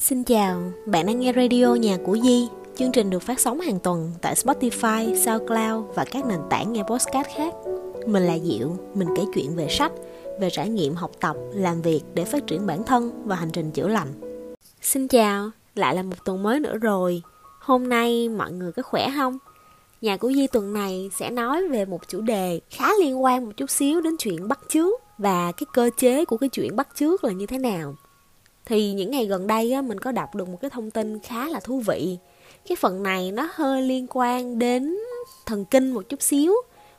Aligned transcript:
Xin 0.00 0.24
chào, 0.24 0.72
bạn 0.86 1.06
đang 1.06 1.20
nghe 1.20 1.32
radio 1.32 1.74
Nhà 1.74 1.98
của 2.04 2.18
Di. 2.22 2.48
Chương 2.76 2.92
trình 2.92 3.10
được 3.10 3.22
phát 3.22 3.40
sóng 3.40 3.60
hàng 3.60 3.78
tuần 3.78 4.12
tại 4.22 4.34
Spotify, 4.34 5.14
SoundCloud 5.14 5.94
và 5.94 6.04
các 6.04 6.26
nền 6.26 6.38
tảng 6.50 6.72
nghe 6.72 6.82
podcast 6.82 7.28
khác. 7.36 7.54
Mình 8.06 8.22
là 8.22 8.38
Diệu, 8.38 8.76
mình 8.94 9.08
kể 9.16 9.22
chuyện 9.34 9.56
về 9.56 9.68
sách, 9.70 9.92
về 10.40 10.50
trải 10.50 10.68
nghiệm 10.68 10.94
học 10.94 11.10
tập, 11.20 11.36
làm 11.54 11.82
việc 11.82 12.00
để 12.14 12.24
phát 12.24 12.46
triển 12.46 12.66
bản 12.66 12.84
thân 12.84 13.22
và 13.24 13.36
hành 13.36 13.50
trình 13.50 13.70
chữa 13.70 13.88
lành. 13.88 14.08
Xin 14.82 15.08
chào, 15.08 15.50
lại 15.74 15.94
là 15.94 16.02
một 16.02 16.24
tuần 16.24 16.42
mới 16.42 16.60
nữa 16.60 16.78
rồi. 16.78 17.22
Hôm 17.60 17.88
nay 17.88 18.28
mọi 18.28 18.52
người 18.52 18.72
có 18.72 18.82
khỏe 18.82 19.10
không? 19.16 19.38
Nhà 20.00 20.16
của 20.16 20.32
Di 20.32 20.46
tuần 20.46 20.72
này 20.72 21.10
sẽ 21.14 21.30
nói 21.30 21.68
về 21.68 21.84
một 21.84 22.08
chủ 22.08 22.20
đề 22.20 22.60
khá 22.70 22.88
liên 23.00 23.22
quan 23.22 23.44
một 23.44 23.52
chút 23.56 23.70
xíu 23.70 24.00
đến 24.00 24.16
chuyện 24.18 24.48
bắt 24.48 24.60
chước 24.68 25.00
và 25.18 25.52
cái 25.52 25.66
cơ 25.72 25.90
chế 25.96 26.24
của 26.24 26.36
cái 26.36 26.48
chuyện 26.48 26.76
bắt 26.76 26.88
chước 26.94 27.24
là 27.24 27.32
như 27.32 27.46
thế 27.46 27.58
nào 27.58 27.94
thì 28.70 28.92
những 28.92 29.10
ngày 29.10 29.26
gần 29.26 29.46
đây 29.46 29.72
á, 29.72 29.82
mình 29.82 29.98
có 29.98 30.12
đọc 30.12 30.34
được 30.34 30.48
một 30.48 30.58
cái 30.60 30.70
thông 30.70 30.90
tin 30.90 31.18
khá 31.18 31.48
là 31.48 31.60
thú 31.60 31.82
vị. 31.86 32.18
Cái 32.68 32.76
phần 32.76 33.02
này 33.02 33.32
nó 33.32 33.48
hơi 33.54 33.82
liên 33.82 34.06
quan 34.10 34.58
đến 34.58 34.96
thần 35.46 35.64
kinh 35.64 35.90
một 35.90 36.08
chút 36.08 36.22
xíu 36.22 36.52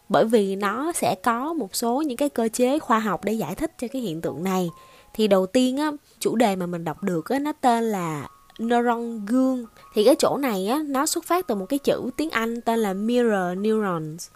bởi 0.10 0.26
vì 0.26 0.56
nó 0.56 0.92
sẽ 0.92 1.16
có 1.16 1.54
một 1.54 1.76
số 1.76 2.02
những 2.02 2.18
cái 2.18 2.30
cơ 2.30 2.50
chế 2.54 2.80
khoa 2.80 3.00
học 3.00 3.24
để 3.24 3.34
giải 3.34 3.56
thích 3.56 3.72
cho 3.78 3.88
cái 3.88 4.02
hiện 4.02 4.22
tượng 4.22 4.44
này. 4.44 4.70
Thì 5.14 5.28
đầu 5.28 5.46
tiên 5.46 5.78
á 5.78 5.92
chủ 6.20 6.36
đề 6.36 6.56
mà 6.56 6.66
mình 6.66 6.84
đọc 6.84 7.04
được 7.04 7.30
á 7.30 7.40
nó 7.40 7.52
tên 7.62 7.84
là 7.84 8.28
neuron 8.60 9.26
gương. 9.26 9.66
Thì 9.94 10.04
cái 10.04 10.16
chỗ 10.20 10.38
này 10.38 10.68
á 10.68 10.84
nó 10.88 11.06
xuất 11.06 11.26
phát 11.26 11.48
từ 11.48 11.56
một 11.56 11.66
cái 11.70 11.80
chữ 11.80 12.10
tiếng 12.18 12.30
anh 12.30 12.62
tên 12.62 12.80
là 12.80 12.94
mirror 12.94 13.58
neurons 13.58 14.30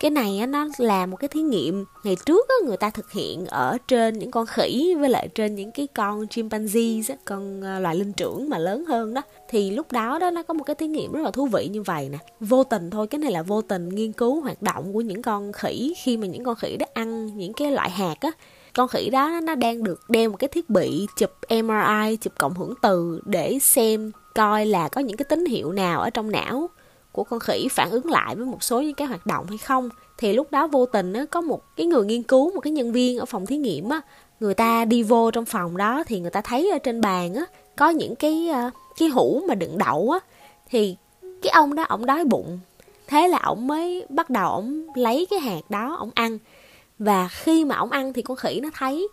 cái 0.00 0.10
này 0.10 0.38
á, 0.38 0.46
nó 0.46 0.66
là 0.78 1.06
một 1.06 1.16
cái 1.16 1.28
thí 1.28 1.40
nghiệm 1.40 1.84
ngày 2.04 2.16
trước 2.26 2.48
á, 2.48 2.54
người 2.64 2.76
ta 2.76 2.90
thực 2.90 3.12
hiện 3.12 3.46
ở 3.46 3.78
trên 3.88 4.18
những 4.18 4.30
con 4.30 4.46
khỉ 4.46 4.94
với 5.00 5.10
lại 5.10 5.28
trên 5.34 5.54
những 5.54 5.70
cái 5.72 5.86
con 5.94 6.24
chimpanzee 6.24 7.02
á, 7.08 7.14
con 7.24 7.60
ờ, 7.62 7.80
loài 7.80 7.96
linh 7.96 8.12
trưởng 8.12 8.48
mà 8.48 8.58
lớn 8.58 8.84
hơn 8.84 9.14
đó. 9.14 9.22
Thì 9.48 9.70
lúc 9.70 9.92
đó 9.92 10.18
đó 10.18 10.30
nó 10.30 10.42
có 10.42 10.54
một 10.54 10.64
cái 10.64 10.74
thí 10.74 10.86
nghiệm 10.86 11.12
rất 11.12 11.20
là 11.22 11.30
thú 11.30 11.46
vị 11.46 11.68
như 11.72 11.82
vậy 11.82 12.08
nè. 12.08 12.18
Vô 12.40 12.64
tình 12.64 12.90
thôi 12.90 13.06
cái 13.06 13.18
này 13.18 13.32
là 13.32 13.42
vô 13.42 13.62
tình 13.62 13.88
nghiên 13.88 14.12
cứu 14.12 14.40
hoạt 14.40 14.62
động 14.62 14.92
của 14.92 15.00
những 15.00 15.22
con 15.22 15.52
khỉ. 15.52 15.94
Khi 16.02 16.16
mà 16.16 16.26
những 16.26 16.44
con 16.44 16.56
khỉ 16.56 16.76
đó 16.76 16.86
ăn 16.94 17.26
những 17.36 17.52
cái 17.52 17.70
loại 17.70 17.90
hạt 17.90 18.16
á 18.20 18.30
con 18.74 18.88
khỉ 18.88 19.10
đó 19.12 19.40
nó 19.42 19.54
đang 19.54 19.84
được 19.84 20.10
đeo 20.10 20.30
một 20.30 20.36
cái 20.36 20.48
thiết 20.48 20.70
bị 20.70 21.06
chụp 21.16 21.30
MRI 21.50 22.16
chụp 22.16 22.32
cộng 22.38 22.54
hưởng 22.54 22.74
từ 22.82 23.20
để 23.24 23.58
xem 23.62 24.12
coi 24.34 24.66
là 24.66 24.88
có 24.88 25.00
những 25.00 25.16
cái 25.16 25.24
tín 25.28 25.44
hiệu 25.44 25.72
nào 25.72 26.00
ở 26.00 26.10
trong 26.10 26.30
não 26.30 26.70
của 27.12 27.24
con 27.24 27.40
khỉ 27.40 27.68
phản 27.70 27.90
ứng 27.90 28.10
lại 28.10 28.36
với 28.36 28.46
một 28.46 28.62
số 28.62 28.80
những 28.80 28.94
cái 28.94 29.08
hoạt 29.08 29.26
động 29.26 29.46
hay 29.48 29.58
không. 29.58 29.88
Thì 30.18 30.32
lúc 30.32 30.50
đó 30.50 30.66
vô 30.66 30.86
tình 30.86 31.12
á, 31.12 31.24
có 31.30 31.40
một 31.40 31.76
cái 31.76 31.86
người 31.86 32.04
nghiên 32.04 32.22
cứu 32.22 32.54
một 32.54 32.60
cái 32.60 32.72
nhân 32.72 32.92
viên 32.92 33.18
ở 33.18 33.24
phòng 33.24 33.46
thí 33.46 33.56
nghiệm 33.56 33.88
á 33.88 34.00
người 34.40 34.54
ta 34.54 34.84
đi 34.84 35.02
vô 35.02 35.30
trong 35.30 35.44
phòng 35.44 35.76
đó 35.76 36.04
thì 36.06 36.20
người 36.20 36.30
ta 36.30 36.40
thấy 36.40 36.70
ở 36.70 36.78
trên 36.78 37.00
bàn 37.00 37.34
á 37.34 37.44
có 37.76 37.88
những 37.88 38.14
cái 38.14 38.48
ờ, 38.48 38.70
cái 38.98 39.08
hũ 39.08 39.42
mà 39.48 39.54
đựng 39.54 39.78
đậu 39.78 40.10
á. 40.10 40.18
Thì 40.70 40.96
cái 41.42 41.50
ông 41.50 41.74
đó 41.74 41.82
ổng 41.82 42.06
đói 42.06 42.24
bụng. 42.24 42.58
Thế 43.06 43.28
là 43.28 43.38
ổng 43.38 43.66
mới 43.66 44.06
bắt 44.08 44.30
đầu 44.30 44.50
ổng 44.50 44.86
lấy 44.94 45.26
cái 45.30 45.38
hạt 45.38 45.70
đó 45.70 45.96
ổng 45.98 46.10
ăn. 46.14 46.38
Và 46.98 47.28
khi 47.28 47.64
mà 47.64 47.76
ổng 47.76 47.90
ăn 47.90 48.12
thì 48.12 48.22
con 48.22 48.36
khỉ 48.36 48.60
nó 48.62 48.68
thấy. 48.74 49.08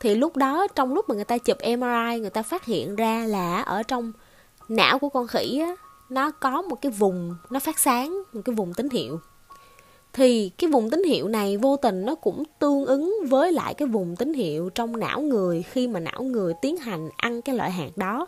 Thì 0.00 0.14
lúc 0.14 0.36
đó 0.36 0.66
trong 0.74 0.94
lúc 0.94 1.08
mà 1.08 1.14
người 1.14 1.24
ta 1.24 1.38
chụp 1.38 1.58
MRI 1.60 2.20
người 2.20 2.30
ta 2.30 2.42
phát 2.42 2.64
hiện 2.64 2.96
ra 2.96 3.24
là 3.26 3.62
ở 3.62 3.82
trong 3.82 4.12
não 4.68 4.98
của 4.98 5.08
con 5.08 5.26
khỉ 5.26 5.60
á 5.60 5.74
nó 6.10 6.30
có 6.30 6.62
một 6.62 6.76
cái 6.82 6.92
vùng, 6.92 7.36
nó 7.50 7.60
phát 7.60 7.78
sáng, 7.78 8.22
một 8.32 8.40
cái 8.44 8.54
vùng 8.54 8.74
tín 8.74 8.88
hiệu. 8.90 9.20
Thì 10.12 10.48
cái 10.48 10.70
vùng 10.70 10.90
tín 10.90 11.04
hiệu 11.04 11.28
này 11.28 11.56
vô 11.56 11.76
tình 11.76 12.06
nó 12.06 12.14
cũng 12.14 12.42
tương 12.58 12.86
ứng 12.86 13.18
với 13.28 13.52
lại 13.52 13.74
cái 13.74 13.88
vùng 13.88 14.16
tín 14.16 14.34
hiệu 14.34 14.70
trong 14.74 14.98
não 14.98 15.20
người 15.20 15.62
khi 15.62 15.88
mà 15.88 16.00
não 16.00 16.22
người 16.22 16.54
tiến 16.62 16.76
hành 16.76 17.08
ăn 17.16 17.42
cái 17.42 17.56
loại 17.56 17.70
hạt 17.70 17.96
đó. 17.96 18.26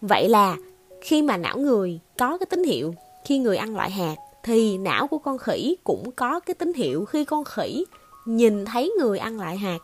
Vậy 0.00 0.28
là 0.28 0.56
khi 1.00 1.22
mà 1.22 1.36
não 1.36 1.58
người 1.58 2.00
có 2.18 2.38
cái 2.38 2.46
tín 2.46 2.64
hiệu, 2.64 2.94
khi 3.24 3.38
người 3.38 3.56
ăn 3.56 3.76
loại 3.76 3.90
hạt, 3.90 4.16
thì 4.42 4.78
não 4.78 5.06
của 5.06 5.18
con 5.18 5.38
khỉ 5.38 5.76
cũng 5.84 6.10
có 6.10 6.40
cái 6.40 6.54
tín 6.54 6.72
hiệu 6.72 7.04
khi 7.04 7.24
con 7.24 7.44
khỉ 7.44 7.84
nhìn 8.24 8.64
thấy 8.64 8.92
người 8.98 9.18
ăn 9.18 9.40
loại 9.40 9.56
hạt 9.56 9.78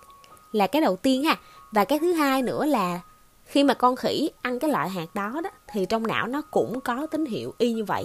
là 0.52 0.66
cái 0.66 0.82
đầu 0.82 0.96
tiên 0.96 1.24
ha. 1.24 1.36
Và 1.72 1.84
cái 1.84 1.98
thứ 1.98 2.12
hai 2.12 2.42
nữa 2.42 2.64
là 2.64 3.00
khi 3.48 3.64
mà 3.64 3.74
con 3.74 3.96
khỉ 3.96 4.30
ăn 4.42 4.58
cái 4.58 4.70
loại 4.70 4.88
hạt 4.88 5.14
đó 5.14 5.40
đó, 5.44 5.50
thì 5.72 5.86
trong 5.86 6.06
não 6.06 6.26
nó 6.26 6.42
cũng 6.50 6.80
có 6.80 7.06
tín 7.06 7.24
hiệu 7.24 7.54
y 7.58 7.72
như 7.72 7.84
vậy. 7.84 8.04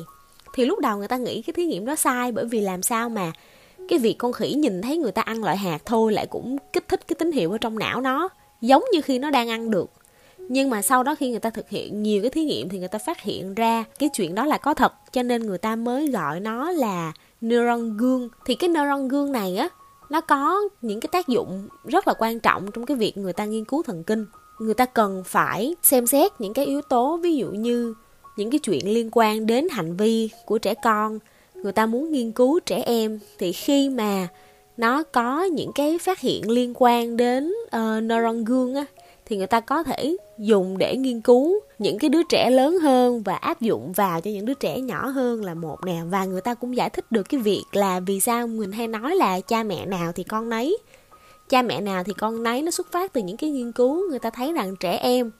Thì 0.54 0.66
lúc 0.66 0.80
đầu 0.80 0.98
người 0.98 1.08
ta 1.08 1.18
nghĩ 1.18 1.42
cái 1.42 1.54
thí 1.54 1.66
nghiệm 1.66 1.86
đó 1.86 1.96
sai 1.96 2.32
bởi 2.32 2.46
vì 2.46 2.62
làm 2.62 2.84
sao 2.84 3.10
mà 3.10 3.32
cái 3.90 4.00
việc 4.00 4.16
con 4.18 4.34
khỉ 4.34 4.54
nhìn 4.54 4.82
thấy 4.82 4.98
người 4.98 5.12
ta 5.12 5.22
ăn 5.22 5.44
loại 5.44 5.58
hạt 5.58 5.82
thôi 5.86 6.14
lại 6.14 6.28
cũng 6.28 6.58
kích 6.74 6.88
thích 6.88 7.08
cái 7.08 7.16
tín 7.20 7.32
hiệu 7.32 7.52
ở 7.52 7.58
trong 7.58 7.80
não 7.80 8.02
nó, 8.02 8.30
giống 8.62 8.84
như 8.94 9.02
khi 9.02 9.20
nó 9.20 9.30
đang 9.30 9.50
ăn 9.50 9.72
được. 9.72 9.90
Nhưng 10.38 10.70
mà 10.70 10.82
sau 10.82 11.04
đó 11.04 11.16
khi 11.16 11.30
người 11.30 11.40
ta 11.40 11.50
thực 11.50 11.70
hiện 11.70 12.04
nhiều 12.04 12.22
cái 12.22 12.32
thí 12.32 12.44
nghiệm 12.44 12.70
thì 12.70 12.80
người 12.80 12.88
ta 12.88 13.00
phát 13.00 13.22
hiện 13.22 13.56
ra 13.56 13.84
cái 14.00 14.10
chuyện 14.14 14.36
đó 14.36 14.46
là 14.46 14.58
có 14.58 14.74
thật, 14.74 14.94
cho 15.12 15.24
nên 15.24 15.46
người 15.46 15.58
ta 15.58 15.76
mới 15.76 16.08
gọi 16.08 16.40
nó 16.40 16.72
là 16.72 17.14
neuron 17.42 17.98
gương. 17.98 18.30
Thì 18.46 18.56
cái 18.56 18.70
neuron 18.70 19.08
gương 19.08 19.32
này 19.32 19.58
á, 19.58 19.70
nó 20.10 20.22
có 20.22 20.62
những 20.82 21.00
cái 21.00 21.10
tác 21.12 21.28
dụng 21.28 21.68
rất 21.86 22.08
là 22.08 22.14
quan 22.20 22.40
trọng 22.40 22.72
trong 22.72 22.86
cái 22.86 22.98
việc 22.98 23.18
người 23.18 23.34
ta 23.34 23.46
nghiên 23.46 23.66
cứu 23.66 23.84
thần 23.84 24.04
kinh 24.04 24.26
người 24.60 24.74
ta 24.74 24.86
cần 24.86 25.24
phải 25.26 25.76
xem 25.84 26.08
xét 26.08 26.32
những 26.40 26.54
cái 26.54 26.66
yếu 26.66 26.82
tố 26.82 27.18
ví 27.18 27.36
dụ 27.36 27.48
như 27.48 27.94
những 28.38 28.52
cái 28.52 28.60
chuyện 28.60 28.94
liên 28.94 29.10
quan 29.12 29.46
đến 29.46 29.68
hành 29.72 29.98
vi 29.98 30.30
của 30.46 30.58
trẻ 30.58 30.74
con. 30.84 31.20
Người 31.56 31.72
ta 31.72 31.86
muốn 31.86 32.12
nghiên 32.12 32.32
cứu 32.32 32.60
trẻ 32.60 32.84
em. 32.86 33.20
Thì 33.38 33.52
khi 33.52 33.90
mà 33.90 34.28
nó 34.78 35.04
có 35.04 35.44
những 35.44 35.72
cái 35.76 35.98
phát 35.98 36.20
hiện 36.20 36.50
liên 36.50 36.74
quan 36.76 37.18
đến 37.18 37.54
uh, 37.66 38.04
neuron 38.04 38.44
gương 38.44 38.76
á 38.76 38.86
thì 39.26 39.38
người 39.38 39.48
ta 39.48 39.60
có 39.60 39.84
thể 39.84 40.18
dùng 40.38 40.78
để 40.78 40.98
nghiên 40.98 41.22
cứu 41.22 41.60
những 41.80 42.00
cái 42.00 42.10
đứa 42.10 42.24
trẻ 42.30 42.50
lớn 42.50 42.80
hơn 42.80 43.24
và 43.24 43.36
áp 43.36 43.62
dụng 43.62 43.92
vào 43.94 44.22
cho 44.22 44.32
những 44.32 44.46
đứa 44.46 44.54
trẻ 44.54 44.80
nhỏ 44.80 45.08
hơn 45.08 45.44
là 45.44 45.54
một 45.54 45.78
nè. 45.86 46.02
Và 46.10 46.26
người 46.26 46.42
ta 46.42 46.54
cũng 46.54 46.76
giải 46.76 46.90
thích 46.90 47.06
được 47.12 47.24
cái 47.30 47.40
việc 47.40 47.64
là 47.72 48.00
vì 48.00 48.20
sao 48.20 48.48
mình 48.48 48.72
hay 48.72 48.88
nói 48.88 49.16
là 49.16 49.40
cha 49.40 49.64
mẹ 49.64 49.86
nào 49.86 50.12
thì 50.12 50.24
con 50.24 50.50
nấy 50.50 50.78
cha 51.54 51.62
mẹ 51.62 51.82
nào 51.82 52.04
thì 52.04 52.14
con 52.14 52.44
nấy 52.44 52.62
nó 52.62 52.72
xuất 52.72 52.92
phát 52.92 53.14
từ 53.14 53.22
những 53.22 53.38
cái 53.38 53.50
nghiên 53.50 53.72
cứu, 53.72 54.10
người 54.10 54.20
ta 54.20 54.30
thấy 54.30 54.54
rằng 54.54 54.76
trẻ 54.80 54.98
em 54.98 55.32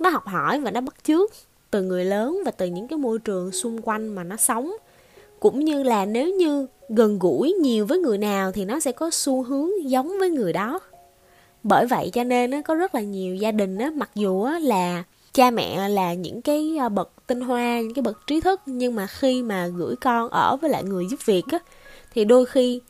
nó 0.00 0.10
học 0.10 0.26
hỏi 0.26 0.60
và 0.60 0.70
nó 0.70 0.80
bắt 0.80 0.94
chước 1.04 1.30
từ 1.70 1.82
người 1.82 2.04
lớn 2.04 2.42
và 2.44 2.50
từ 2.50 2.66
những 2.66 2.88
cái 2.88 2.98
môi 2.98 3.18
trường 3.18 3.52
xung 3.52 3.82
quanh 3.82 4.08
mà 4.08 4.24
nó 4.24 4.36
sống. 4.36 4.72
Cũng 5.40 5.60
như 5.60 5.82
là 5.82 6.04
nếu 6.04 6.34
như 6.34 6.66
gần 6.88 7.18
gũi 7.18 7.52
nhiều 7.52 7.86
với 7.86 7.98
người 7.98 8.18
nào 8.18 8.52
thì 8.52 8.64
nó 8.64 8.80
sẽ 8.80 8.92
có 8.92 9.10
xu 9.12 9.42
hướng 9.42 9.90
giống 9.90 10.18
với 10.18 10.30
người 10.30 10.52
đó. 10.52 10.80
Bởi 11.62 11.86
vậy 11.86 12.10
cho 12.12 12.24
nên 12.24 12.50
nó 12.50 12.62
có 12.62 12.74
rất 12.74 12.94
là 12.94 13.00
nhiều 13.00 13.34
gia 13.34 13.52
đình 13.52 13.78
mặc 13.94 14.10
dù 14.14 14.48
là 14.60 15.04
cha 15.32 15.50
mẹ 15.50 15.88
là 15.88 16.14
những 16.14 16.42
cái 16.42 16.76
à, 16.80 16.88
bậc 16.88 17.10
tinh 17.26 17.40
hoa, 17.40 17.80
những 17.80 17.94
cái 17.94 18.02
bậc 18.02 18.26
trí 18.26 18.40
thức, 18.40 18.60
nhưng 18.66 18.94
mà 18.94 19.06
khi 19.06 19.42
mà 19.42 19.66
gửi 19.66 19.96
con 19.96 20.28
ở 20.28 20.56
với 20.56 20.70
lại 20.70 20.84
người 20.84 21.06
giúp 21.10 21.20
việc 21.24 21.44
á, 21.52 21.58
thì 22.14 22.24
đôi 22.24 22.46
khi 22.46 22.80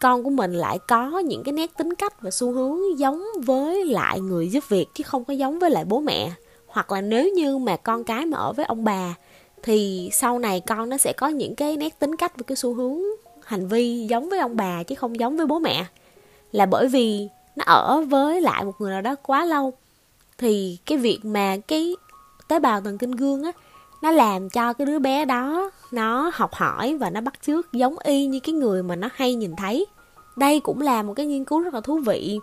con 0.00 0.24
của 0.24 0.30
mình 0.30 0.52
lại 0.52 0.78
có 0.88 1.18
những 1.18 1.42
cái 1.44 1.52
nét 1.52 1.76
tính 1.76 1.94
cách 1.94 2.22
và 2.22 2.30
xu 2.30 2.52
hướng 2.52 2.98
giống 2.98 3.24
với 3.44 3.84
lại 3.84 4.20
người 4.20 4.48
giúp 4.48 4.64
việc, 4.68 4.86
chứ 4.94 5.04
không 5.04 5.24
có 5.24 5.34
giống 5.34 5.58
với 5.58 5.70
lại 5.70 5.84
bố 5.84 6.00
mẹ. 6.00 6.32
Hoặc 6.66 6.92
là 6.92 7.00
nếu 7.00 7.28
như 7.28 7.58
mà 7.58 7.76
con 7.76 8.04
cái 8.04 8.26
mà 8.26 8.38
ở 8.38 8.52
với 8.52 8.66
ông 8.66 8.84
bà, 8.84 9.14
thì 9.62 10.08
sau 10.12 10.38
này 10.38 10.60
con 10.60 10.88
nó 10.88 10.96
sẽ 10.96 11.12
có 11.12 11.28
những 11.28 11.54
cái 11.54 11.76
nét 11.76 11.98
tính 11.98 12.16
cách 12.16 12.36
và 12.36 12.42
cái 12.46 12.56
xu 12.56 12.74
hướng 12.74 13.00
hành 13.44 13.68
vi 13.68 14.06
giống 14.10 14.28
với 14.28 14.38
ông 14.38 14.56
bà, 14.56 14.82
chứ 14.82 14.94
không 14.94 15.20
giống 15.20 15.36
với 15.36 15.46
bố 15.46 15.58
mẹ. 15.58 15.84
Là 16.52 16.66
bởi 16.66 16.88
vì 16.88 17.28
nó 17.56 17.64
ở 17.64 18.00
với 18.08 18.40
lại 18.40 18.64
một 18.64 18.72
người 18.78 18.90
nào 18.90 19.02
đó 19.02 19.14
quá 19.22 19.44
lâu, 19.44 19.72
thì 20.38 20.78
cái 20.86 20.98
việc 20.98 21.18
mà 21.22 21.56
cái 21.68 21.96
tế 22.48 22.58
bào 22.58 22.80
thần 22.80 22.98
kinh 22.98 23.10
gương 23.10 23.42
á 23.44 23.52
nó 24.02 24.10
làm 24.10 24.50
cho 24.50 24.72
cái 24.72 24.86
đứa 24.86 24.98
bé 24.98 25.24
đó 25.24 25.70
nó 25.90 26.30
học 26.34 26.54
hỏi 26.54 26.96
và 26.96 27.10
nó 27.10 27.20
bắt 27.20 27.34
chước 27.42 27.72
giống 27.72 27.98
y 27.98 28.26
như 28.26 28.40
cái 28.40 28.52
người 28.52 28.82
mà 28.82 28.96
nó 28.96 29.08
hay 29.14 29.34
nhìn 29.34 29.56
thấy. 29.56 29.86
Đây 30.36 30.60
cũng 30.60 30.80
là 30.80 31.02
một 31.02 31.14
cái 31.14 31.26
nghiên 31.26 31.44
cứu 31.44 31.60
rất 31.60 31.74
là 31.74 31.80
thú 31.80 31.98
vị 32.06 32.38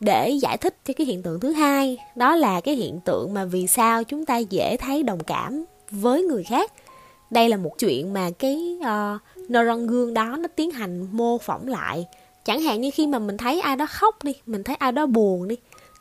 để 0.00 0.30
giải 0.30 0.56
thích 0.56 0.76
cho 0.84 0.94
cái 0.96 1.06
hiện 1.06 1.22
tượng 1.22 1.40
thứ 1.40 1.52
hai. 1.52 1.98
Đó 2.16 2.36
là 2.36 2.60
cái 2.60 2.74
hiện 2.74 3.00
tượng 3.00 3.34
mà 3.34 3.44
vì 3.44 3.66
sao 3.66 4.04
chúng 4.04 4.26
ta 4.26 4.36
dễ 4.36 4.76
thấy 4.76 5.02
đồng 5.02 5.20
cảm 5.20 5.64
với 5.90 6.22
người 6.22 6.44
khác. 6.44 6.72
Đây 7.30 7.48
là 7.48 7.56
một 7.56 7.78
chuyện 7.78 8.12
mà 8.12 8.30
cái 8.38 8.78
uh, 8.80 9.50
neuron 9.50 9.86
gương 9.86 10.14
đó 10.14 10.36
nó 10.40 10.48
tiến 10.56 10.70
hành 10.70 11.08
mô 11.12 11.38
phỏng 11.38 11.68
lại. 11.68 12.06
Chẳng 12.44 12.60
hạn 12.60 12.80
như 12.80 12.90
khi 12.94 13.06
mà 13.06 13.18
mình 13.18 13.36
thấy 13.36 13.60
ai 13.60 13.76
đó 13.76 13.86
khóc 13.90 14.24
đi 14.24 14.34
mình 14.46 14.64
thấy 14.64 14.76
ai 14.76 14.92
đó 14.92 15.06
buồn 15.06 15.48
đi 15.48 15.56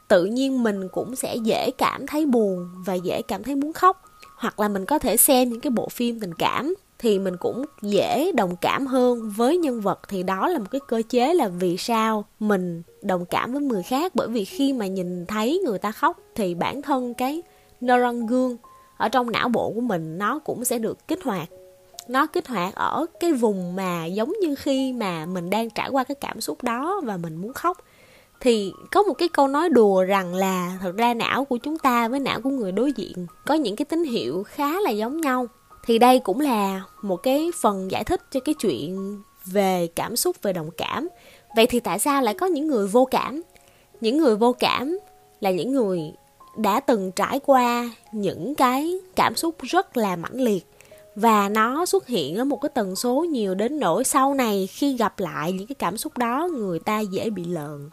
tự 0.08 0.26
nhiên 0.26 0.64
mình 0.64 0.88
cũng 0.90 1.16
sẽ 1.16 1.36
dễ 1.36 1.72
cảm 1.78 2.08
thấy 2.08 2.26
buồn 2.26 2.70
và 2.86 2.94
dễ 2.94 3.22
cảm 3.22 3.44
thấy 3.44 3.56
muốn 3.56 3.74
khóc 3.74 4.02
hoặc 4.44 4.60
là 4.60 4.68
mình 4.68 4.86
có 4.86 5.00
thể 5.00 5.18
xem 5.18 5.50
những 5.50 5.60
cái 5.60 5.72
bộ 5.72 5.90
phim 5.90 6.19
tình 6.19 6.34
cảm 6.34 6.75
thì 7.00 7.19
mình 7.19 7.38
cũng 7.38 7.66
dễ 7.81 8.31
đồng 8.31 8.56
cảm 8.56 8.88
hơn 8.88 9.31
với 9.36 9.57
nhân 9.57 9.81
vật 9.81 10.00
thì 10.07 10.24
đó 10.24 10.48
là 10.48 10.60
một 10.60 10.66
cái 10.72 10.81
cơ 10.88 11.01
chế 11.10 11.34
là 11.34 11.48
vì 11.48 11.78
sao 11.78 12.25
mình 12.40 12.84
đồng 13.01 13.25
cảm 13.25 13.54
với 13.54 13.62
người 13.62 13.84
khác. 13.84 14.16
Bởi 14.16 14.28
vì 14.28 14.45
khi 14.45 14.74
mà 14.74 14.88
nhìn 14.88 15.25
thấy 15.25 15.62
người 15.66 15.80
ta 15.80 15.92
khóc 15.92 16.19
thì 16.36 16.56
bản 16.56 16.81
thân 16.81 17.13
cái 17.13 17.42
neuron 17.81 18.25
gương 18.25 18.57
ở 18.98 19.10
trong 19.10 19.31
não 19.31 19.50
bộ 19.50 19.72
của 19.75 19.81
mình 19.81 20.18
nó 20.18 20.40
cũng 20.40 20.66
sẽ 20.66 20.80
được 20.80 21.07
kích 21.07 21.24
hoạt. 21.24 21.50
Nó 22.07 22.25
kích 22.25 22.48
hoạt 22.48 22.75
ở 22.75 23.06
cái 23.19 23.34
vùng 23.34 23.75
mà 23.75 24.06
giống 24.06 24.34
như 24.42 24.56
khi 24.56 24.94
mà 24.94 25.25
mình 25.25 25.50
đang 25.50 25.69
trải 25.69 25.89
qua 25.89 26.04
cái 26.04 26.16
cảm 26.16 26.42
xúc 26.42 26.63
đó 26.63 27.01
và 27.04 27.18
mình 27.18 27.36
muốn 27.36 27.54
khóc 27.54 27.78
thì 28.44 28.74
có 28.92 29.04
một 29.04 29.13
cái 29.13 29.30
câu 29.30 29.48
nói 29.48 29.69
đùa 29.69 30.04
rằng 30.04 30.36
là 30.36 30.78
thật 30.81 30.95
ra 30.98 31.13
não 31.13 31.45
của 31.45 31.57
chúng 31.57 31.78
ta 31.78 32.07
với 32.07 32.19
não 32.19 32.42
của 32.42 32.50
người 32.50 32.72
đối 32.72 32.92
diện 32.92 33.28
có 33.45 33.54
những 33.54 33.75
cái 33.75 33.86
tín 33.86 34.04
hiệu 34.04 34.44
khá 34.44 34.81
là 34.81 34.90
giống 34.90 35.22
nhau. 35.22 35.48
Thì 35.86 36.00
đây 36.00 36.19
cũng 36.19 36.40
là 36.40 36.81
một 37.01 37.18
cái 37.18 37.51
phần 37.62 37.92
giải 37.92 38.04
thích 38.04 38.22
cho 38.31 38.40
cái 38.40 38.56
chuyện 38.56 39.22
về 39.45 39.88
cảm 39.95 40.16
xúc, 40.16 40.36
về 40.42 40.54
đồng 40.54 40.69
cảm. 40.78 41.07
Vậy 41.56 41.68
thì 41.68 41.80
tại 41.80 42.00
sao 42.00 42.22
lại 42.22 42.34
có 42.34 42.45
những 42.45 42.68
người 42.68 42.88
vô 42.88 43.06
cảm? 43.06 43.42
Những 44.01 44.18
người 44.18 44.36
vô 44.36 44.54
cảm 44.54 44.98
là 45.39 45.51
những 45.51 45.72
người 45.72 46.00
đã 46.57 46.80
từng 46.80 47.12
trải 47.12 47.39
qua 47.39 47.89
những 48.12 48.56
cái 48.56 49.00
cảm 49.16 49.36
xúc 49.36 49.56
rất 49.62 49.98
là 49.98 50.16
mãnh 50.16 50.42
liệt. 50.42 50.66
Và 51.16 51.50
nó 51.50 51.86
xuất 51.86 52.07
hiện 52.07 52.38
ở 52.38 52.44
một 52.44 52.62
cái 52.62 52.69
tần 52.74 52.96
số 52.96 53.25
nhiều 53.30 53.56
đến 53.56 53.80
nỗi 53.80 54.04
sau 54.04 54.34
này 54.34 54.68
khi 54.72 54.98
gặp 54.98 55.19
lại 55.19 55.51
những 55.51 55.68
cái 55.68 55.75
cảm 55.75 55.98
xúc 55.98 56.18
đó, 56.18 56.50
người 56.51 56.80
ta 56.80 57.00
dễ 57.00 57.30
bị 57.30 57.46
lợn 57.46 57.89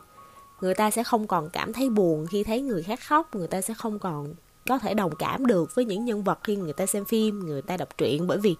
người 0.60 0.74
ta 0.74 0.90
sẽ 0.90 1.02
không 1.04 1.26
còn 1.26 1.50
cảm 1.50 1.72
thấy 1.72 1.90
buồn 1.90 2.26
khi 2.26 2.44
thấy 2.44 2.60
người 2.60 2.82
khác 2.82 3.00
khóc, 3.06 3.34
người 3.34 3.48
ta 3.48 3.60
sẽ 3.60 3.74
không 3.74 3.98
còn 3.98 4.34
có 4.68 4.78
thể 4.78 4.94
đồng 4.94 5.16
cảm 5.18 5.46
được 5.46 5.74
với 5.74 5.84
những 5.84 6.04
nhân 6.04 6.22
vật 6.22 6.38
khi 6.44 6.56
người 6.56 6.72
ta 6.72 6.86
xem 6.86 7.04
phim, 7.04 7.40
người 7.40 7.62
ta 7.62 7.76
đọc 7.76 7.98
truyện. 7.98 8.26
Bởi 8.26 8.38
vì 8.38 8.56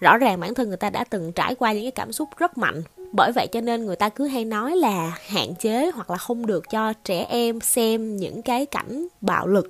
rõ 0.00 0.18
ràng 0.18 0.40
bản 0.40 0.54
thân 0.54 0.68
người 0.68 0.76
ta 0.76 0.90
đã 0.90 1.04
từng 1.04 1.32
trải 1.32 1.54
qua 1.54 1.72
những 1.72 1.82
cái 1.82 1.90
cảm 1.90 2.12
xúc 2.12 2.28
rất 2.38 2.58
mạnh. 2.58 2.82
Bởi 3.12 3.32
vậy 3.32 3.46
cho 3.46 3.60
nên 3.60 3.86
người 3.86 3.96
ta 3.96 4.08
cứ 4.08 4.26
hay 4.26 4.44
nói 4.44 4.76
là 4.76 5.18
hạn 5.26 5.54
chế 5.54 5.90
hoặc 5.94 6.10
là 6.10 6.16
không 6.16 6.46
được 6.46 6.64
cho 6.70 6.92
trẻ 6.92 7.26
em 7.28 7.60
xem 7.60 8.16
những 8.16 8.42
cái 8.42 8.66
cảnh 8.66 9.06
bạo 9.20 9.46
lực 9.46 9.68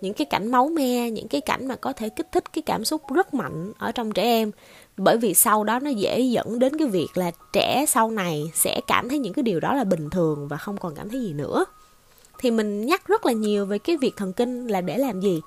những 0.00 0.14
cái 0.14 0.24
cảnh 0.24 0.50
máu 0.50 0.68
me, 0.68 1.10
những 1.10 1.28
cái 1.28 1.40
cảnh 1.40 1.68
mà 1.68 1.76
có 1.76 1.92
thể 1.92 2.08
kích 2.08 2.32
thích 2.32 2.52
cái 2.52 2.62
cảm 2.62 2.84
xúc 2.84 3.02
rất 3.14 3.34
mạnh 3.34 3.72
ở 3.78 3.92
trong 3.92 4.12
trẻ 4.12 4.22
em. 4.22 4.50
Bởi 4.96 5.16
vì 5.16 5.34
sau 5.34 5.64
đó 5.64 5.78
nó 5.78 5.90
dễ 5.90 6.20
dẫn 6.20 6.58
đến 6.58 6.78
cái 6.78 6.88
việc 6.88 7.08
là 7.14 7.30
trẻ 7.52 7.84
sau 7.88 8.10
này 8.10 8.50
sẽ 8.54 8.80
cảm 8.86 9.08
thấy 9.08 9.18
những 9.18 9.32
cái 9.32 9.42
điều 9.42 9.60
đó 9.60 9.74
là 9.74 9.84
bình 9.84 10.10
thường 10.10 10.48
và 10.48 10.56
không 10.56 10.76
còn 10.76 10.94
cảm 10.94 11.08
thấy 11.10 11.20
gì 11.20 11.32
nữa. 11.32 11.64
Thì 12.38 12.50
mình 12.50 12.86
nhắc 12.86 13.06
rất 13.06 13.26
là 13.26 13.32
nhiều 13.32 13.66
về 13.66 13.78
cái 13.78 13.96
việc 13.96 14.16
thần 14.16 14.32
kinh 14.32 14.66
là 14.66 14.80
để 14.80 14.98
làm 14.98 15.20
gì? 15.20 15.40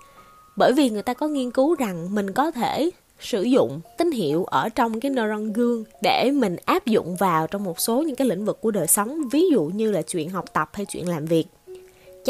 Bởi 0.56 0.74
vì 0.74 0.90
người 0.90 1.04
ta 1.04 1.14
có 1.14 1.28
nghiên 1.28 1.52
cứu 1.52 1.76
rằng 1.76 2.16
mình 2.16 2.32
có 2.32 2.52
thể 2.52 2.90
sử 3.20 3.42
dụng 3.42 3.82
tín 3.98 4.12
hiệu 4.12 4.44
ở 4.44 4.70
trong 4.70 5.00
cái 5.00 5.12
neuron 5.12 5.54
gương 5.54 5.84
để 6.02 6.32
mình 6.32 6.56
áp 6.66 6.86
dụng 6.86 7.16
vào 7.16 7.48
trong 7.48 7.64
một 7.64 7.80
số 7.80 8.02
những 8.02 8.16
cái 8.16 8.28
lĩnh 8.28 8.46
vực 8.46 8.62
của 8.62 8.72
đời 8.72 8.88
sống. 8.88 9.30
Ví 9.32 9.50
dụ 9.52 9.64
như 9.64 9.92
là 9.92 10.02
chuyện 10.02 10.30
học 10.30 10.46
tập 10.54 10.70
hay 10.74 10.86
chuyện 10.86 11.10
làm 11.10 11.26
việc 11.26 11.46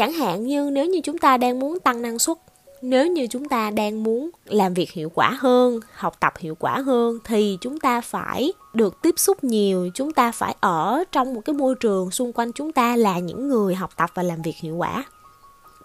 chẳng 0.00 0.12
hạn 0.12 0.46
như 0.46 0.70
nếu 0.70 0.86
như 0.86 1.00
chúng 1.00 1.18
ta 1.18 1.36
đang 1.36 1.58
muốn 1.58 1.80
tăng 1.80 2.02
năng 2.02 2.18
suất, 2.18 2.38
nếu 2.82 3.06
như 3.06 3.26
chúng 3.26 3.48
ta 3.48 3.70
đang 3.70 4.02
muốn 4.02 4.30
làm 4.44 4.74
việc 4.74 4.90
hiệu 4.90 5.10
quả 5.14 5.36
hơn, 5.38 5.80
học 5.94 6.20
tập 6.20 6.32
hiệu 6.38 6.54
quả 6.54 6.78
hơn, 6.78 7.18
thì 7.24 7.58
chúng 7.60 7.80
ta 7.80 8.00
phải 8.00 8.52
được 8.74 9.02
tiếp 9.02 9.14
xúc 9.18 9.44
nhiều, 9.44 9.90
chúng 9.94 10.12
ta 10.12 10.32
phải 10.32 10.56
ở 10.60 11.04
trong 11.12 11.34
một 11.34 11.40
cái 11.44 11.54
môi 11.54 11.74
trường 11.80 12.10
xung 12.10 12.32
quanh 12.32 12.52
chúng 12.52 12.72
ta 12.72 12.96
là 12.96 13.18
những 13.18 13.48
người 13.48 13.74
học 13.74 13.90
tập 13.96 14.10
và 14.14 14.22
làm 14.22 14.42
việc 14.42 14.56
hiệu 14.56 14.76
quả. 14.76 15.04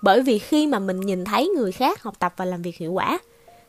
Bởi 0.02 0.22
vì 0.22 0.40
khi 0.40 0.68
mà 0.68 0.80
mình 0.80 1.00
nhìn 1.00 1.26
thấy 1.26 1.48
người 1.48 1.72
khác 1.72 2.04
học 2.04 2.14
tập 2.20 2.34
và 2.38 2.46
làm 2.46 2.62
việc 2.62 2.78
hiệu 2.78 2.92
quả, 2.92 3.20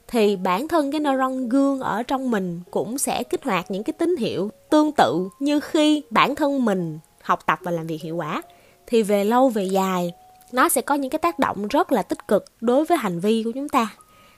thì 0.09 0.37
bản 0.37 0.69
thân 0.69 0.93
cái 0.93 1.01
neuron 1.01 1.49
gương 1.49 1.81
ở 1.81 2.03
trong 2.03 2.31
mình 2.31 2.61
cũng 2.71 2.99
sẽ 2.99 3.23
kích 3.23 3.45
hoạt 3.45 3.71
những 3.71 3.85
cái 3.85 3.93
tín 3.93 4.17
hiệu 4.17 4.51
tương 4.71 4.93
tự 4.93 5.29
như 5.41 5.61
khi 5.61 6.03
bản 6.11 6.35
thân 6.35 6.65
mình 6.65 6.99
học 7.23 7.47
tập 7.47 7.59
và 7.63 7.71
làm 7.71 7.87
việc 7.87 8.03
hiệu 8.03 8.17
quả. 8.17 8.43
Thì 8.87 9.03
về 9.03 9.25
lâu 9.25 9.49
về 9.49 9.65
dài 9.65 10.13
nó 10.53 10.69
sẽ 10.69 10.81
có 10.81 10.95
những 10.95 11.11
cái 11.11 11.19
tác 11.19 11.39
động 11.39 11.69
rất 11.69 11.93
là 11.93 12.03
tích 12.03 12.29
cực 12.29 12.45
đối 12.61 12.85
với 12.85 12.99
hành 12.99 13.21
vi 13.21 13.43
của 13.45 13.53
chúng 13.55 13.69
ta. 13.69 13.89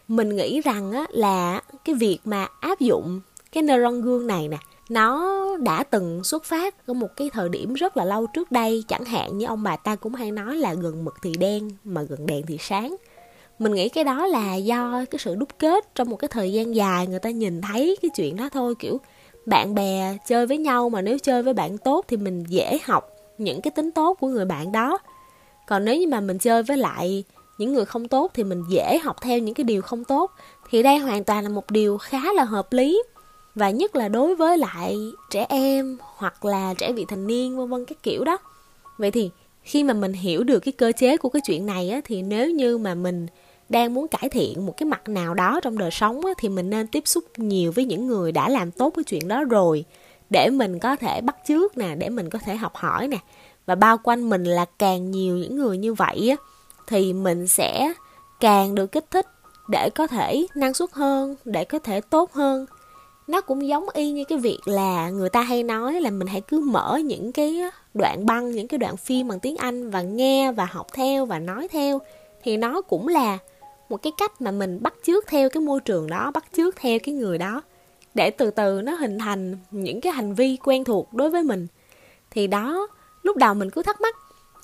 Mình 0.09 0.37
nghĩ 0.37 0.61
rằng 0.61 0.93
á, 0.93 1.07
là 1.11 1.63
cái 1.85 1.95
việc 1.95 2.19
mà 2.25 2.49
áp 2.61 2.81
dụng 2.81 3.21
cái 3.53 3.63
neuron 3.63 4.01
gương 4.01 4.27
này 4.27 4.49
nè 4.49 4.59
nó 4.89 5.39
đã 5.61 5.85
từng 5.85 6.25
xuất 6.25 6.45
phát 6.45 6.87
ở 6.87 6.95
một 6.95 7.17
cái 7.17 7.31
thời 7.33 7.49
điểm 7.49 7.75
rất 7.75 7.97
là 7.97 8.05
lâu 8.05 8.27
trước 8.27 8.53
đây. 8.53 8.85
Chẳng 8.89 9.05
hạn 9.05 9.39
như 9.39 9.47
ông 9.47 9.63
bà 9.63 9.77
ta 9.77 9.97
cũng 9.97 10.15
hay 10.15 10.31
nói 10.31 10.57
là 10.57 10.75
gần 10.75 11.05
mực 11.05 11.15
thì 11.23 11.33
đen 11.39 11.71
mà 11.85 12.03
gần 12.03 12.27
đèn 12.27 12.43
thì 12.47 12.59
sáng. 12.61 12.97
Mình 13.59 13.73
nghĩ 13.73 13.89
cái 13.89 14.05
đó 14.05 14.27
là 14.27 14.55
do 14.55 15.05
cái 15.11 15.19
sự 15.19 15.35
đúc 15.35 15.49
kết 15.59 15.95
trong 15.95 16.11
một 16.11 16.17
cái 16.17 16.29
thời 16.29 16.53
gian 16.53 16.75
dài 16.75 17.07
người 17.07 17.19
ta 17.19 17.31
nhìn 17.31 17.61
thấy 17.61 17.97
cái 18.03 18.11
chuyện 18.15 18.37
đó 18.37 18.49
thôi. 18.53 18.75
Kiểu 18.79 19.01
bạn 19.47 19.75
bè 19.75 20.17
chơi 20.27 20.47
với 20.47 20.59
nhau 20.59 20.89
mà 20.89 21.03
nếu 21.03 21.19
chơi 21.19 21.43
với 21.43 21.55
bạn 21.55 21.79
tốt 21.79 22.05
thì 22.09 22.17
mình 22.17 22.45
dễ 22.49 22.79
học 22.85 23.11
những 23.39 23.61
cái 23.61 23.71
tính 23.71 23.91
tốt 23.91 24.17
của 24.21 24.29
người 24.29 24.45
bạn 24.45 24.73
đó 24.73 24.99
còn 25.69 25.85
nếu 25.85 25.97
như 25.97 26.07
mà 26.07 26.21
mình 26.21 26.39
chơi 26.39 26.63
với 26.63 26.77
lại 26.77 27.25
những 27.59 27.75
người 27.75 27.85
không 27.85 28.09
tốt 28.09 28.31
thì 28.35 28.45
mình 28.45 28.65
dễ 28.69 28.99
học 28.99 29.17
theo 29.21 29.39
những 29.39 29.55
cái 29.55 29.65
điều 29.65 29.83
không 29.83 30.05
tốt. 30.05 30.33
Thì 30.71 30.83
đây 30.83 30.99
hoàn 30.99 31.25
toàn 31.25 31.45
là 31.45 31.51
một 31.51 31.71
điều 31.71 31.99
khá 31.99 32.33
là 32.33 32.45
hợp 32.45 32.73
lý. 32.73 33.03
Và 33.55 33.71
nhất 33.71 33.97
là 33.97 34.09
đối 34.09 34.37
với 34.37 34.59
lại 34.59 34.97
trẻ 35.31 35.47
em 35.49 35.99
hoặc 36.01 36.45
là 36.45 36.75
trẻ 36.79 36.93
vị 36.93 37.05
thành 37.09 37.27
niên 37.27 37.57
vân 37.57 37.69
vân 37.69 37.85
các 37.85 38.03
kiểu 38.03 38.25
đó. 38.25 38.39
Vậy 38.99 39.11
thì 39.11 39.31
khi 39.63 39.85
mà 39.85 39.95
mình 39.95 40.13
hiểu 40.13 40.45
được 40.45 40.59
cái 40.59 40.73
cơ 40.73 40.93
chế 40.97 41.17
của 41.17 41.29
cái 41.29 41.43
chuyện 41.47 41.67
này 41.67 41.91
á, 41.91 42.01
thì 42.05 42.23
nếu 42.23 42.51
như 42.51 42.79
mà 42.79 42.95
mình 42.95 43.27
đang 43.69 43.95
muốn 43.95 44.09
cải 44.09 44.29
thiện 44.29 44.67
một 44.67 44.77
cái 44.77 44.87
mặt 44.87 45.09
nào 45.09 45.35
đó 45.35 45.61
trong 45.63 45.79
đời 45.79 45.91
sống 45.91 46.25
á, 46.25 46.33
thì 46.39 46.49
mình 46.49 46.71
nên 46.71 46.87
tiếp 46.87 47.03
xúc 47.07 47.25
nhiều 47.37 47.73
với 47.73 47.85
những 47.85 48.07
người 48.07 48.33
đã 48.33 48.49
làm 48.49 48.71
tốt 48.71 48.91
cái 48.91 49.05
chuyện 49.05 49.29
đó 49.29 49.45
rồi. 49.45 49.85
Để 50.31 50.51
mình 50.51 50.79
có 50.79 50.97
thể 50.97 51.21
bắt 51.21 51.37
chước 51.47 51.79
nè 51.79 51.95
để 51.99 52.09
mình 52.09 52.31
có 52.31 52.39
thể 52.39 52.57
học 52.57 52.77
hỏi 52.77 53.09
nè 53.09 53.19
và 53.69 53.75
bao 53.75 53.99
quanh 53.99 54.31
mình 54.31 54.45
là 54.45 54.65
càng 54.79 55.11
nhiều 55.11 55.37
những 55.37 55.57
người 55.57 55.79
như 55.79 55.95
vậy 55.95 56.37
thì 56.87 57.13
mình 57.13 57.49
sẽ 57.49 57.93
càng 58.41 58.75
được 58.75 58.93
kích 58.93 59.11
thích 59.11 59.27
để 59.69 59.91
có 59.91 60.07
thể 60.07 60.47
năng 60.55 60.75
suất 60.75 60.93
hơn, 60.93 61.37
để 61.45 61.65
có 61.65 61.79
thể 61.79 62.01
tốt 62.01 62.33
hơn. 62.33 62.67
Nó 63.27 63.41
cũng 63.41 63.69
giống 63.69 63.89
y 63.89 64.11
như 64.11 64.25
cái 64.25 64.39
việc 64.39 64.59
là 64.65 65.11
người 65.11 65.29
ta 65.29 65.43
hay 65.43 65.63
nói 65.63 66.01
là 66.01 66.11
mình 66.11 66.29
hãy 66.29 66.41
cứ 66.41 66.61
mở 66.61 67.01
những 67.05 67.33
cái 67.33 67.61
đoạn 67.95 68.27
băng, 68.27 68.51
những 68.51 68.69
cái 68.69 68.79
đoạn 68.79 68.97
phim 68.97 69.29
bằng 69.29 69.41
tiếng 69.41 69.57
anh 69.57 69.91
và 69.91 70.03
nghe 70.03 70.53
và 70.53 70.65
học 70.65 70.87
theo 70.93 71.27
và 71.27 71.39
nói 71.39 71.69
theo. 71.69 72.01
Thì 72.43 72.57
nó 72.57 72.83
cũng 72.83 73.09
là 73.09 73.39
một 73.89 74.03
cái 74.03 74.13
cách 74.17 74.41
mà 74.41 74.51
mình 74.51 74.83
bắt 74.83 74.95
chước 75.07 75.27
theo 75.27 75.49
cái 75.51 75.61
môi 75.61 75.81
trường 75.81 76.07
đó, 76.07 76.31
bắt 76.31 76.45
chước 76.57 76.77
theo 76.77 76.99
cái 77.03 77.15
người 77.15 77.39
đó, 77.39 77.63
để 78.15 78.31
từ 78.31 78.51
từ 78.51 78.81
nó 78.83 78.95
hình 78.95 79.19
thành 79.19 79.59
những 79.71 80.01
cái 80.01 80.13
hành 80.13 80.35
vi 80.35 80.57
quen 80.65 80.85
thuộc 80.85 81.15
đối 81.15 81.31
với 81.31 81.43
mình. 81.43 81.67
Thì 82.31 82.47
đó 82.47 82.89
lúc 83.29 83.37
đầu 83.37 83.55
mình 83.55 83.71
cứ 83.71 83.83
thắc 83.83 84.01
mắc 84.01 84.17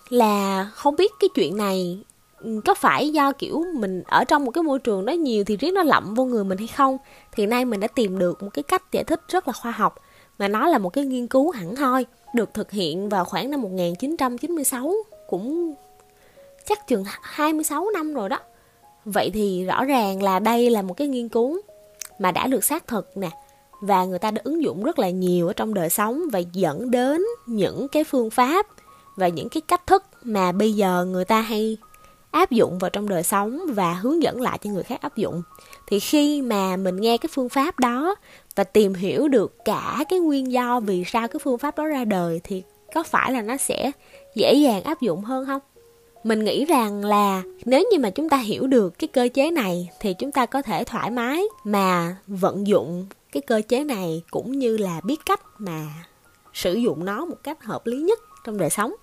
là 0.08 0.64
không 0.75 0.96
biết 0.96 1.12
cái 1.20 1.28
chuyện 1.34 1.56
này 1.56 2.05
ừ, 2.38 2.61
có 2.64 2.75
phải 2.75 3.11
do, 3.11 3.32
kiểu, 3.32 3.64
mình 3.75 4.02
ở 4.06 4.25
trong 4.25 4.44
một 4.44 4.50
cái 4.50 4.62
môi 4.62 4.78
trường 4.78 5.05
đó 5.05 5.12
nhiều 5.12 5.44
thì 5.44 5.56
riết 5.56 5.70
nó 5.70 5.82
lậm 5.82 6.14
vô 6.14 6.25
người 6.25 6.44
mình 6.44 6.58
hay 6.58 6.66
không? 6.66 6.99
Thì 7.32 7.46
nay 7.46 7.64
mình 7.64 7.81
đã 7.81 7.88
tìm 7.88 8.19
được 8.19 8.43
một 8.43 8.49
cái 8.55 8.62
cách 8.62 8.82
giải 8.93 9.05
thích 9.05 9.20
rất 9.28 9.49
là 9.49 9.52
khoa 9.52 9.70
học 9.70 9.94
mà 10.38 10.49
nó 10.49 10.66
là 10.69 10.78
một 10.78 10.90
cái 10.90 11.05
nghiên 11.05 11.26
cứu 11.26 11.50
hẳn 11.50 11.76
hoi, 11.76 12.06
được 12.34 12.55
thực 12.55 12.70
hiện 12.70 13.08
vào 13.08 13.25
khoảng 13.25 13.50
năm 13.50 13.62
1996 13.62 14.94
cũng 15.28 15.75
chắc 16.66 16.88
chừng 16.88 17.05
26 17.22 17.87
năm 17.94 18.14
rồi 18.14 18.28
đó. 18.28 18.38
Vậy 19.04 19.30
thì 19.35 19.64
rõ 19.64 19.85
ràng 19.85 20.23
là 20.23 20.38
đây 20.38 20.71
là 20.71 20.83
một 20.83 20.94
cái 20.97 21.09
nghiên 21.09 21.28
cứu 21.28 21.61
mà 22.18 22.30
đã 22.30 22.47
được 22.47 22.64
xác 22.64 22.87
thực 22.87 23.16
nè 23.16 23.30
và 23.87 24.05
người 24.05 24.19
ta 24.19 24.31
đã 24.31 24.43
ứng 24.45 24.62
dụng 24.62 24.83
rất 24.83 24.99
là 24.99 25.11
nhiều 25.11 25.47
ở 25.47 25.53
trong 25.53 25.75
đời 25.75 25.91
sống 25.91 26.23
và 26.33 26.38
dẫn 26.38 26.91
đến 26.91 27.23
những 27.47 27.88
cái 27.88 28.05
phương 28.05 28.31
pháp 28.31 28.67
và 29.17 29.29
những 29.29 29.49
cái 29.49 29.61
cách 29.61 29.87
thức 29.87 30.05
mà 30.23 30.53
bây 30.53 30.73
giờ 30.73 31.05
người 31.05 31.25
ta 31.25 31.41
hay 31.41 31.76
áp 32.31 32.50
dụng 32.50 32.79
vào 32.79 32.91
trong 32.91 33.09
đời 33.09 33.23
sống 33.23 33.61
và 33.69 33.95
hướng 33.95 34.23
dẫn 34.23 34.41
lại 34.41 34.59
cho 34.62 34.71
người 34.71 34.83
khác 34.83 35.00
áp 35.00 35.17
dụng. 35.17 35.43
Thì 35.87 36.00
khi 36.00 36.43
mà 36.43 36.76
mình 36.76 36.97
nghe 36.97 37.19
cái 37.19 37.31
phương 37.33 37.49
pháp 37.49 37.79
đó 37.79 38.14
và 38.57 38.64
tìm 38.64 38.95
hiểu 38.95 39.29
được 39.29 39.64
cả 39.64 40.05
cái 40.09 40.19
nguyên 40.19 40.53
do 40.53 40.81
vì 40.81 41.05
sao 41.07 41.29
cái 41.29 41.41
phương 41.43 41.59
pháp 41.59 41.79
đó 41.79 41.87
ra 41.87 42.05
đời 42.05 42.41
thì 42.45 42.62
có 42.95 43.03
phải 43.03 43.33
là 43.33 43.43
nó 43.43 43.57
sẽ 43.57 43.91
dễ 44.35 44.55
dàng 44.55 44.83
áp 44.83 45.00
dụng 45.00 45.25
hơn 45.25 45.47
không? 45.47 45.61
Mình 46.25 46.45
nghĩ 46.45 46.64
rằng 46.64 47.05
là 47.05 47.43
nếu 47.64 47.85
như 47.93 47.99
mà 47.99 48.11
chúng 48.11 48.29
ta 48.29 48.37
hiểu 48.37 48.67
được 48.67 48.99
cái 48.99 49.09
cơ 49.09 49.29
chế 49.35 49.50
này 49.50 49.91
thì 50.00 50.14
chúng 50.14 50.33
ta 50.33 50.47
có 50.47 50.62
thể 50.62 50.85
thoải 50.85 51.11
mái 51.11 51.45
mà 51.64 52.17
vận 52.26 52.67
dụng 52.67 53.07
cái 53.35 53.41
cơ 53.41 53.62
chế 53.69 53.85
này 53.85 54.23
cũng 54.31 54.59
như 54.59 54.76
là 54.76 55.00
biết 55.05 55.21
cách 55.26 55.41
mà 55.59 55.87
sử 56.53 56.75
dụng 56.75 57.05
nó 57.05 57.25
một 57.25 57.37
cách 57.43 57.64
hợp 57.64 57.87
lý 57.87 57.97
nhất 57.97 58.19
trong 58.45 58.59
đời 58.59 58.71
sống. 58.71 58.95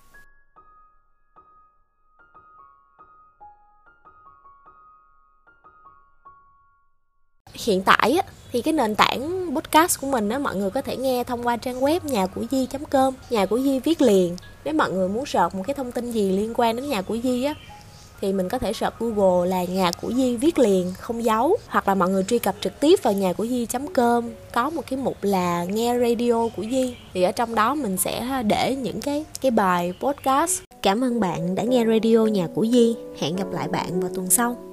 Hiện 7.52 7.82
tại 7.86 8.18
thì 8.52 8.62
cái 8.62 8.72
nền 8.72 8.94
tảng 8.94 9.50
podcast 9.56 10.00
của 10.00 10.06
mình 10.06 10.28
á, 10.28 10.38
mọi 10.38 10.56
người 10.56 10.70
có 10.70 10.82
thể 10.82 10.96
nghe 10.96 11.24
thông 11.24 11.46
qua 11.46 11.56
trang 11.56 11.80
web 11.80 12.00
nhà 12.02 12.26
của 12.26 12.44
di 12.50 12.66
com, 12.90 13.14
nhà 13.30 13.46
của 13.46 13.60
di 13.60 13.80
viết 13.80 14.02
liền. 14.02 14.36
Nếu 14.64 14.74
mọi 14.74 14.92
người 14.92 15.08
muốn 15.08 15.26
sợt 15.26 15.54
một 15.54 15.62
cái 15.66 15.74
thông 15.74 15.92
tin 15.92 16.12
gì 16.12 16.32
liên 16.32 16.52
quan 16.56 16.76
đến 16.76 16.88
nhà 16.88 17.02
của 17.02 17.18
di 17.22 17.44
á 17.44 17.54
thì 18.22 18.32
mình 18.32 18.48
có 18.48 18.58
thể 18.58 18.72
search 18.72 18.98
Google 18.98 19.50
là 19.50 19.64
nhà 19.64 19.90
của 20.00 20.12
Di 20.12 20.36
viết 20.36 20.58
liền, 20.58 20.92
không 20.98 21.24
giấu 21.24 21.56
hoặc 21.66 21.88
là 21.88 21.94
mọi 21.94 22.08
người 22.08 22.24
truy 22.24 22.38
cập 22.38 22.54
trực 22.60 22.80
tiếp 22.80 23.02
vào 23.02 23.12
nhà 23.12 23.32
của 23.32 23.46
Di.com 23.46 24.24
có 24.52 24.70
một 24.70 24.82
cái 24.90 24.98
mục 24.98 25.16
là 25.22 25.64
nghe 25.64 25.98
radio 25.98 26.48
của 26.56 26.64
Di 26.70 26.94
thì 27.14 27.22
ở 27.22 27.32
trong 27.32 27.54
đó 27.54 27.74
mình 27.74 27.96
sẽ 27.96 28.42
để 28.46 28.76
những 28.76 29.00
cái 29.00 29.24
cái 29.40 29.50
bài 29.50 29.94
podcast. 30.00 30.62
Cảm 30.82 31.04
ơn 31.04 31.20
bạn 31.20 31.54
đã 31.54 31.62
nghe 31.62 31.84
radio 31.86 32.26
nhà 32.26 32.48
của 32.54 32.66
Di. 32.66 32.96
Hẹn 33.18 33.36
gặp 33.36 33.52
lại 33.52 33.68
bạn 33.68 34.00
vào 34.00 34.10
tuần 34.14 34.30
sau. 34.30 34.71